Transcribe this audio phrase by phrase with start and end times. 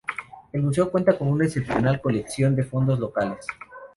[0.51, 3.45] El museo cuenta con una excepcional colección de fondos locales.